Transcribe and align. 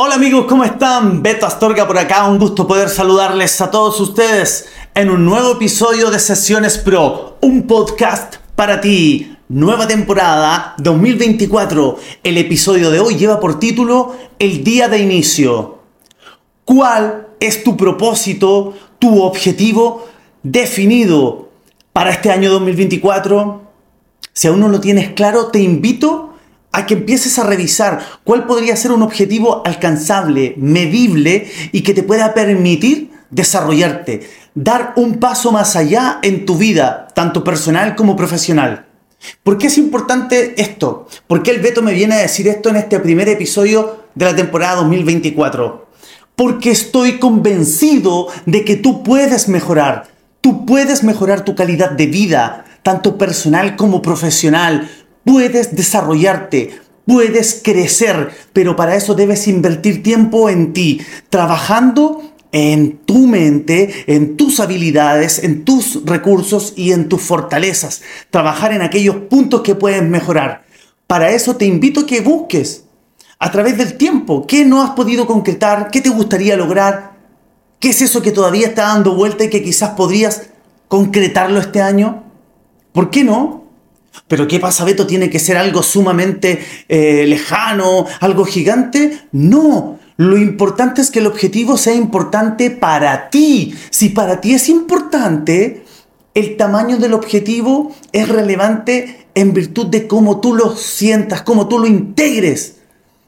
Hola 0.00 0.14
amigos, 0.14 0.46
¿cómo 0.48 0.62
están? 0.62 1.24
Beto 1.24 1.44
Astorga 1.44 1.84
por 1.84 1.98
acá, 1.98 2.28
un 2.28 2.38
gusto 2.38 2.68
poder 2.68 2.88
saludarles 2.88 3.60
a 3.60 3.68
todos 3.68 3.98
ustedes 3.98 4.68
en 4.94 5.10
un 5.10 5.24
nuevo 5.24 5.54
episodio 5.54 6.12
de 6.12 6.20
Sesiones 6.20 6.78
Pro, 6.78 7.36
un 7.40 7.66
podcast 7.66 8.36
para 8.54 8.80
ti. 8.80 9.36
Nueva 9.48 9.88
temporada 9.88 10.76
2024. 10.78 11.98
El 12.22 12.38
episodio 12.38 12.92
de 12.92 13.00
hoy 13.00 13.16
lleva 13.16 13.40
por 13.40 13.58
título 13.58 14.14
El 14.38 14.62
día 14.62 14.88
de 14.88 15.00
inicio. 15.00 15.80
¿Cuál 16.64 17.30
es 17.40 17.64
tu 17.64 17.76
propósito, 17.76 18.74
tu 19.00 19.20
objetivo 19.20 20.06
definido 20.44 21.48
para 21.92 22.10
este 22.10 22.30
año 22.30 22.52
2024? 22.52 23.62
Si 24.32 24.46
aún 24.46 24.60
no 24.60 24.68
lo 24.68 24.78
tienes 24.78 25.08
claro, 25.14 25.48
te 25.48 25.58
invito 25.58 26.27
a 26.72 26.86
que 26.86 26.94
empieces 26.94 27.38
a 27.38 27.44
revisar 27.44 28.00
cuál 28.24 28.46
podría 28.46 28.76
ser 28.76 28.92
un 28.92 29.02
objetivo 29.02 29.62
alcanzable, 29.64 30.54
medible 30.56 31.50
y 31.72 31.82
que 31.82 31.94
te 31.94 32.02
pueda 32.02 32.34
permitir 32.34 33.10
desarrollarte, 33.30 34.28
dar 34.54 34.92
un 34.96 35.18
paso 35.18 35.52
más 35.52 35.76
allá 35.76 36.18
en 36.22 36.46
tu 36.46 36.56
vida, 36.56 37.08
tanto 37.14 37.44
personal 37.44 37.94
como 37.94 38.16
profesional. 38.16 38.86
¿Por 39.42 39.58
qué 39.58 39.66
es 39.66 39.78
importante 39.78 40.60
esto? 40.60 41.08
¿Por 41.26 41.42
qué 41.42 41.50
el 41.50 41.60
Beto 41.60 41.82
me 41.82 41.92
viene 41.92 42.14
a 42.14 42.18
decir 42.18 42.46
esto 42.48 42.68
en 42.68 42.76
este 42.76 43.00
primer 43.00 43.28
episodio 43.28 44.04
de 44.14 44.24
la 44.24 44.36
temporada 44.36 44.76
2024? 44.76 45.88
Porque 46.36 46.70
estoy 46.70 47.18
convencido 47.18 48.28
de 48.46 48.64
que 48.64 48.76
tú 48.76 49.02
puedes 49.02 49.48
mejorar, 49.48 50.06
tú 50.40 50.64
puedes 50.64 51.02
mejorar 51.02 51.44
tu 51.44 51.56
calidad 51.56 51.90
de 51.90 52.06
vida, 52.06 52.64
tanto 52.84 53.18
personal 53.18 53.74
como 53.74 54.02
profesional, 54.02 54.88
puedes 55.28 55.76
desarrollarte, 55.76 56.80
puedes 57.06 57.60
crecer, 57.62 58.30
pero 58.54 58.76
para 58.76 58.96
eso 58.96 59.14
debes 59.14 59.46
invertir 59.46 60.02
tiempo 60.02 60.48
en 60.48 60.72
ti, 60.72 61.02
trabajando 61.28 62.22
en 62.50 62.96
tu 63.04 63.26
mente, 63.26 64.06
en 64.06 64.38
tus 64.38 64.58
habilidades, 64.58 65.44
en 65.44 65.66
tus 65.66 66.02
recursos 66.06 66.72
y 66.76 66.92
en 66.92 67.10
tus 67.10 67.20
fortalezas. 67.20 68.00
Trabajar 68.30 68.72
en 68.72 68.80
aquellos 68.80 69.16
puntos 69.28 69.60
que 69.60 69.74
puedes 69.74 70.02
mejorar. 70.02 70.64
Para 71.06 71.30
eso 71.32 71.56
te 71.56 71.66
invito 71.66 72.00
a 72.00 72.06
que 72.06 72.22
busques 72.22 72.84
a 73.38 73.52
través 73.52 73.76
del 73.76 73.98
tiempo 73.98 74.46
qué 74.46 74.64
no 74.64 74.82
has 74.82 74.92
podido 74.92 75.26
concretar, 75.26 75.90
qué 75.90 76.00
te 76.00 76.08
gustaría 76.08 76.56
lograr, 76.56 77.18
qué 77.80 77.90
es 77.90 78.00
eso 78.00 78.22
que 78.22 78.32
todavía 78.32 78.68
está 78.68 78.84
dando 78.84 79.14
vuelta 79.14 79.44
y 79.44 79.50
que 79.50 79.62
quizás 79.62 79.90
podrías 79.90 80.44
concretarlo 80.88 81.60
este 81.60 81.82
año. 81.82 82.24
¿Por 82.92 83.10
qué 83.10 83.24
no? 83.24 83.67
Pero 84.26 84.48
¿qué 84.48 84.58
pasa, 84.58 84.84
Beto? 84.84 85.06
¿Tiene 85.06 85.30
que 85.30 85.38
ser 85.38 85.56
algo 85.56 85.82
sumamente 85.82 86.58
eh, 86.88 87.24
lejano, 87.26 88.06
algo 88.20 88.44
gigante? 88.44 89.20
No. 89.32 89.98
Lo 90.16 90.36
importante 90.36 91.00
es 91.00 91.10
que 91.10 91.20
el 91.20 91.26
objetivo 91.26 91.76
sea 91.76 91.94
importante 91.94 92.70
para 92.70 93.30
ti. 93.30 93.74
Si 93.90 94.08
para 94.08 94.40
ti 94.40 94.54
es 94.54 94.68
importante, 94.68 95.84
el 96.34 96.56
tamaño 96.56 96.98
del 96.98 97.14
objetivo 97.14 97.94
es 98.12 98.28
relevante 98.28 99.26
en 99.34 99.54
virtud 99.54 99.86
de 99.86 100.08
cómo 100.08 100.40
tú 100.40 100.54
lo 100.54 100.74
sientas, 100.74 101.42
cómo 101.42 101.68
tú 101.68 101.78
lo 101.78 101.86
integres. 101.86 102.78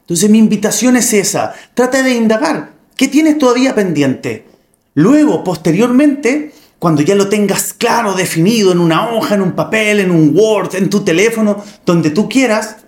Entonces 0.00 0.28
mi 0.28 0.38
invitación 0.38 0.96
es 0.96 1.12
esa. 1.12 1.54
Trata 1.74 2.02
de 2.02 2.14
indagar. 2.14 2.72
¿Qué 2.96 3.06
tienes 3.06 3.38
todavía 3.38 3.74
pendiente? 3.74 4.46
Luego, 4.94 5.44
posteriormente, 5.44 6.52
cuando 6.80 7.02
ya 7.02 7.14
lo 7.14 7.28
tengas 7.28 7.74
claro, 7.74 8.14
definido 8.14 8.72
en 8.72 8.80
una 8.80 9.10
hoja, 9.10 9.34
en 9.34 9.42
un 9.42 9.52
papel, 9.52 10.00
en 10.00 10.10
un 10.10 10.32
Word, 10.34 10.74
en 10.74 10.88
tu 10.88 11.04
teléfono, 11.04 11.62
donde 11.84 12.08
tú 12.08 12.26
quieras, 12.26 12.78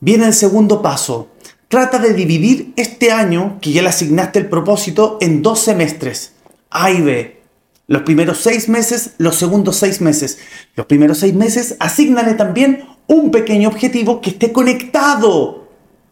viene 0.00 0.26
el 0.26 0.32
segundo 0.32 0.80
paso. 0.80 1.28
Trata 1.68 1.98
de 1.98 2.14
dividir 2.14 2.72
este 2.76 3.12
año, 3.12 3.58
que 3.60 3.72
ya 3.72 3.82
le 3.82 3.90
asignaste 3.90 4.38
el 4.38 4.48
propósito, 4.48 5.18
en 5.20 5.42
dos 5.42 5.60
semestres. 5.60 6.32
A 6.70 6.90
y 6.92 7.02
B. 7.02 7.42
Los 7.88 8.02
primeros 8.02 8.38
seis 8.38 8.70
meses, 8.70 9.10
los 9.18 9.36
segundos 9.36 9.76
seis 9.76 10.00
meses. 10.00 10.38
Los 10.74 10.86
primeros 10.86 11.18
seis 11.18 11.34
meses, 11.34 11.76
asignale 11.78 12.32
también 12.34 12.86
un 13.06 13.30
pequeño 13.30 13.68
objetivo 13.68 14.22
que 14.22 14.30
esté 14.30 14.50
conectado 14.50 15.68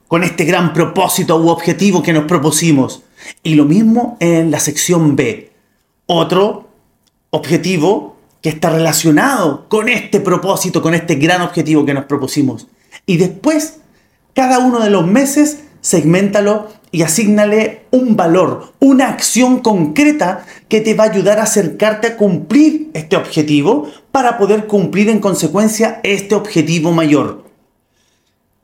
con 0.08 0.24
este 0.24 0.44
gran 0.44 0.74
propósito 0.74 1.40
u 1.40 1.48
objetivo 1.48 2.02
que 2.02 2.12
nos 2.12 2.24
propusimos. 2.24 3.02
Y 3.42 3.54
lo 3.54 3.64
mismo 3.64 4.18
en 4.20 4.50
la 4.50 4.60
sección 4.60 5.16
B. 5.16 5.52
Otro 6.04 6.67
objetivo 7.30 8.16
que 8.40 8.48
está 8.50 8.70
relacionado 8.70 9.68
con 9.68 9.88
este 9.88 10.20
propósito, 10.20 10.80
con 10.82 10.94
este 10.94 11.16
gran 11.16 11.42
objetivo 11.42 11.84
que 11.84 11.94
nos 11.94 12.04
propusimos. 12.04 12.68
Y 13.06 13.16
después, 13.16 13.78
cada 14.34 14.58
uno 14.60 14.80
de 14.80 14.90
los 14.90 15.06
meses, 15.06 15.64
segmentalo 15.80 16.68
y 16.90 17.02
asignale 17.02 17.86
un 17.90 18.16
valor, 18.16 18.72
una 18.80 19.08
acción 19.08 19.60
concreta 19.60 20.46
que 20.68 20.80
te 20.80 20.94
va 20.94 21.04
a 21.04 21.10
ayudar 21.10 21.38
a 21.38 21.44
acercarte 21.44 22.06
a 22.06 22.16
cumplir 22.16 22.90
este 22.94 23.16
objetivo 23.16 23.90
para 24.12 24.38
poder 24.38 24.66
cumplir 24.66 25.08
en 25.08 25.20
consecuencia 25.20 26.00
este 26.02 26.34
objetivo 26.34 26.92
mayor. 26.92 27.44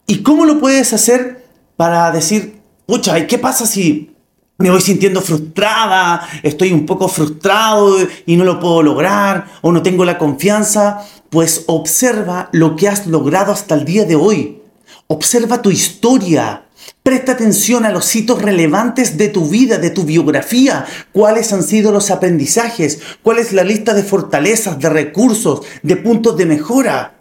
¿Y 0.06 0.22
cómo 0.22 0.44
lo 0.44 0.60
puedes 0.60 0.92
hacer 0.92 1.44
para 1.76 2.10
decir, 2.12 2.60
pucha, 2.86 3.18
¿y 3.18 3.26
qué 3.26 3.38
pasa 3.38 3.66
si 3.66 4.13
me 4.58 4.70
voy 4.70 4.80
sintiendo 4.80 5.20
frustrada, 5.20 6.28
estoy 6.42 6.72
un 6.72 6.86
poco 6.86 7.08
frustrado 7.08 7.96
y 8.24 8.36
no 8.36 8.44
lo 8.44 8.60
puedo 8.60 8.82
lograr 8.82 9.46
o 9.62 9.72
no 9.72 9.82
tengo 9.82 10.04
la 10.04 10.16
confianza, 10.16 11.04
pues 11.28 11.64
observa 11.66 12.50
lo 12.52 12.76
que 12.76 12.88
has 12.88 13.06
logrado 13.06 13.52
hasta 13.52 13.74
el 13.74 13.84
día 13.84 14.04
de 14.04 14.14
hoy. 14.14 14.62
Observa 15.08 15.60
tu 15.60 15.70
historia. 15.70 16.66
Presta 17.02 17.32
atención 17.32 17.84
a 17.84 17.90
los 17.90 18.14
hitos 18.14 18.40
relevantes 18.40 19.16
de 19.18 19.28
tu 19.28 19.48
vida, 19.48 19.78
de 19.78 19.90
tu 19.90 20.04
biografía, 20.04 20.86
cuáles 21.12 21.52
han 21.52 21.62
sido 21.62 21.92
los 21.92 22.10
aprendizajes, 22.10 23.00
cuál 23.22 23.38
es 23.38 23.52
la 23.52 23.64
lista 23.64 23.92
de 23.92 24.04
fortalezas, 24.04 24.78
de 24.78 24.88
recursos, 24.88 25.62
de 25.82 25.96
puntos 25.96 26.36
de 26.36 26.46
mejora, 26.46 27.14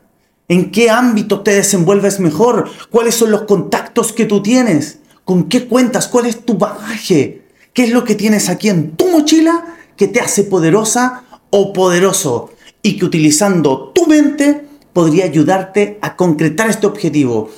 en 0.47 0.71
qué 0.71 0.89
ámbito 0.89 1.41
te 1.41 1.51
desenvuelves 1.51 2.19
mejor, 2.19 2.69
cuáles 2.91 3.15
son 3.15 3.31
los 3.31 3.43
contactos 3.43 4.13
que 4.13 4.25
tú 4.25 4.43
tienes. 4.43 4.99
¿Con 5.25 5.47
qué 5.47 5.67
cuentas? 5.67 6.07
¿Cuál 6.07 6.25
es 6.25 6.45
tu 6.45 6.57
bagaje? 6.57 7.43
¿Qué 7.73 7.85
es 7.85 7.91
lo 7.91 8.03
que 8.03 8.15
tienes 8.15 8.49
aquí 8.49 8.69
en 8.69 8.91
tu 8.91 9.07
mochila 9.07 9.77
que 9.95 10.07
te 10.07 10.19
hace 10.19 10.43
poderosa 10.43 11.23
o 11.49 11.71
poderoso? 11.71 12.51
Y 12.81 12.97
que 12.97 13.05
utilizando 13.05 13.91
tu 13.95 14.05
mente 14.05 14.65
podría 14.91 15.25
ayudarte 15.25 15.97
a 16.01 16.15
concretar 16.17 16.69
este 16.69 16.87
objetivo. 16.87 17.49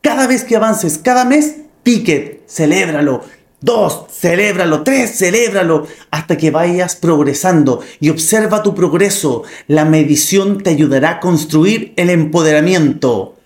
Cada 0.00 0.26
vez 0.26 0.44
que 0.44 0.56
avances, 0.56 0.98
cada 0.98 1.24
mes, 1.24 1.56
ticket, 1.82 2.48
celébralo. 2.48 3.22
Dos, 3.60 4.06
celébralo. 4.10 4.82
Tres, 4.82 5.16
celébralo. 5.16 5.86
Hasta 6.10 6.36
que 6.36 6.50
vayas 6.50 6.96
progresando 6.96 7.80
y 8.00 8.08
observa 8.08 8.62
tu 8.62 8.74
progreso. 8.74 9.44
La 9.68 9.84
medición 9.84 10.62
te 10.62 10.70
ayudará 10.70 11.10
a 11.10 11.20
construir 11.20 11.92
el 11.96 12.10
empoderamiento. 12.10 13.36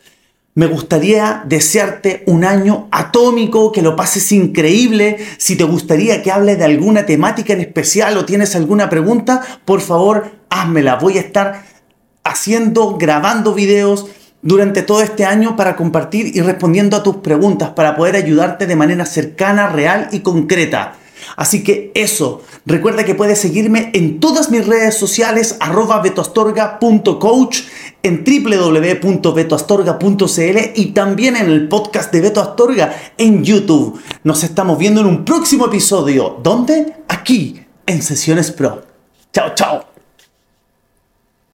Me 0.57 0.67
gustaría 0.69 1.43
desearte 1.45 2.23
un 2.25 2.43
año 2.43 2.89
atómico, 2.91 3.73
que 3.73 3.83
lo 3.83 3.95
pases 3.95 4.33
increíble. 4.33 5.19
Si 5.37 5.55
te 5.55 5.65
gustaría 5.65 6.23
que 6.23 6.33
hable 6.33 6.57
de 6.57 6.65
alguna 6.65 7.05
temática 7.05 7.53
en 7.53 7.61
especial 7.61 8.17
o 8.17 8.25
tienes 8.25 8.57
alguna 8.57 8.89
pregunta, 8.89 9.43
por 9.67 9.83
favor, 9.83 10.31
házmela. 10.49 10.95
Voy 10.95 11.19
a 11.19 11.21
estar 11.21 11.63
haciendo, 12.25 12.97
grabando 12.97 13.53
videos 13.53 14.07
durante 14.41 14.81
todo 14.81 15.03
este 15.03 15.27
año 15.27 15.57
para 15.57 15.77
compartir 15.77 16.35
y 16.35 16.41
respondiendo 16.41 16.97
a 16.97 17.03
tus 17.03 17.17
preguntas, 17.17 17.73
para 17.77 17.95
poder 17.95 18.17
ayudarte 18.17 18.67
de 18.67 18.77
manera 18.77 19.05
cercana, 19.05 19.69
real 19.69 20.09
y 20.11 20.21
concreta. 20.21 20.95
Así 21.37 21.65
que 21.65 21.91
eso, 21.95 22.43
recuerda 22.65 23.05
que 23.05 23.15
puedes 23.15 23.39
seguirme 23.39 23.91
en 23.95 24.21
todas 24.21 24.51
mis 24.51 24.67
redes 24.67 24.97
sociales, 24.97 25.57
arroba 25.61 26.01
betoastorga.coach, 26.01 27.61
en 28.07 28.25
www.betoastorga.cl 28.25 30.59
y 30.75 30.87
también 30.87 31.37
en 31.37 31.51
el 31.51 31.69
podcast 31.69 32.13
de 32.13 32.21
Beto 32.21 32.41
Astorga 32.41 32.95
en 33.19 33.45
YouTube. 33.45 34.01
Nos 34.25 34.43
estamos 34.45 34.79
viendo 34.79 35.01
en 35.01 35.07
un 35.07 35.25
próximo 35.25 35.67
episodio. 35.67 36.39
¿Dónde? 36.43 36.97
Aquí, 37.09 37.61
en 37.87 38.03
Sesiones 38.03 38.51
Pro. 38.51 38.83
Chao, 39.33 39.55
chao. 39.55 39.96